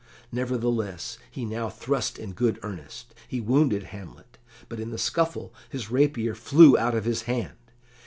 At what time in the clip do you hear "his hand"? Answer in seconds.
7.05-7.59